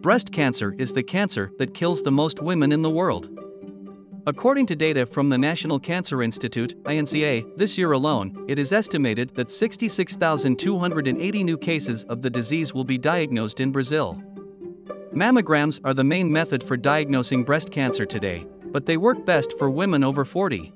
[0.00, 3.28] breast cancer is the cancer that kills the most women in the world.
[4.26, 9.34] According to data from the National Cancer Institute, INCA, this year alone, it is estimated
[9.34, 14.22] that 66,280 new cases of the disease will be diagnosed in Brazil.
[15.12, 19.68] Mammograms are the main method for diagnosing breast cancer today, but they work best for
[19.68, 20.72] women over 40.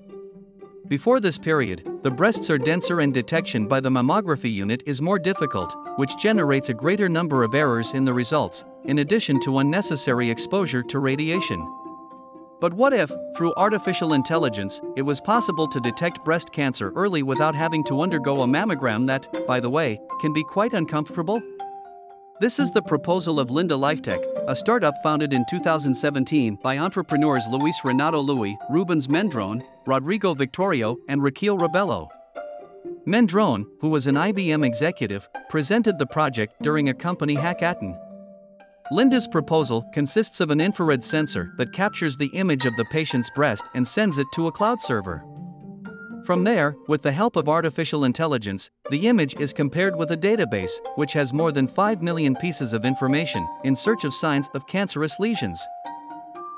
[0.93, 5.19] Before this period, the breasts are denser and detection by the mammography unit is more
[5.19, 10.29] difficult, which generates a greater number of errors in the results, in addition to unnecessary
[10.29, 11.67] exposure to radiation.
[12.61, 17.55] But what if, through artificial intelligence, it was possible to detect breast cancer early without
[17.55, 21.41] having to undergo a mammogram that, by the way, can be quite uncomfortable?
[22.43, 27.81] This is the proposal of Linda LifeTech, a startup founded in 2017 by entrepreneurs Luis
[27.83, 32.09] Renato Lui, Rubens Mendron, Rodrigo Victorio, and Raquel Rebello.
[33.06, 37.98] Mendron, who was an IBM executive, presented the project during a company hackathon.
[38.92, 43.64] Linda's proposal consists of an infrared sensor that captures the image of the patient's breast
[43.75, 45.25] and sends it to a cloud server.
[46.25, 50.72] From there, with the help of artificial intelligence, the image is compared with a database,
[50.94, 55.19] which has more than 5 million pieces of information, in search of signs of cancerous
[55.19, 55.60] lesions.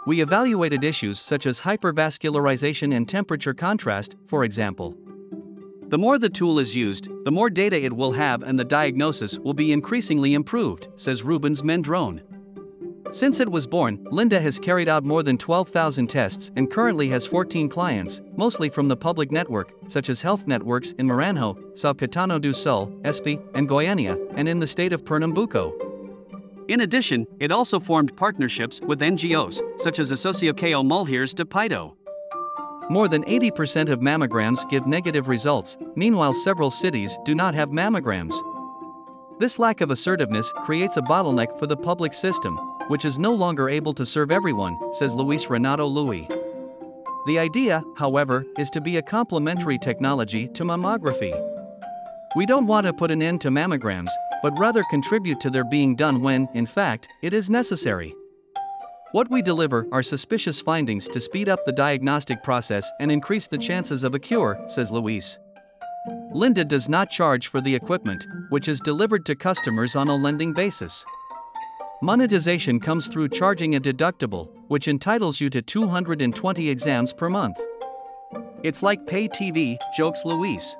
[0.06, 4.94] We evaluated issues such as hypervascularization and temperature contrast, for example.
[5.88, 9.38] The more the tool is used, the more data it will have and the diagnosis
[9.38, 12.20] will be increasingly improved, says Rubens Mendrone.
[13.12, 17.26] Since it was born, Linda has carried out more than 12,000 tests and currently has
[17.26, 22.40] 14 clients, mostly from the public network, such as health networks in Maranhão, São Caetano
[22.40, 25.83] do Sul, Espí, and Goiânia, and in the state of Pernambuco.
[26.68, 31.94] In addition, it also formed partnerships with NGOs, such as Associação Mulheres de Peito.
[32.88, 38.34] More than 80% of mammograms give negative results, meanwhile, several cities do not have mammograms.
[39.38, 42.56] This lack of assertiveness creates a bottleneck for the public system,
[42.88, 46.26] which is no longer able to serve everyone, says Luis Renato Lui.
[47.26, 51.53] The idea, however, is to be a complementary technology to mammography.
[52.36, 54.10] We don't want to put an end to mammograms,
[54.42, 58.12] but rather contribute to their being done when, in fact, it is necessary.
[59.12, 63.58] What we deliver are suspicious findings to speed up the diagnostic process and increase the
[63.58, 65.38] chances of a cure, says Luis.
[66.32, 70.52] Linda does not charge for the equipment, which is delivered to customers on a lending
[70.52, 71.04] basis.
[72.02, 77.58] Monetization comes through charging a deductible, which entitles you to 220 exams per month.
[78.64, 80.74] It's like pay TV, jokes Luis.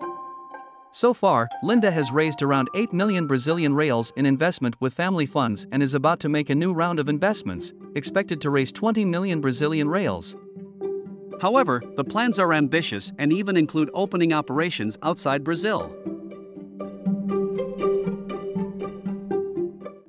[0.95, 5.67] So far, Linda has raised around 8 million Brazilian reals in investment with family funds
[5.73, 9.41] and is about to make a new round of investments, expected to raise 20 million
[9.41, 10.37] Brazilian reals.
[11.41, 15.93] However, the plans are ambitious and even include opening operations outside Brazil.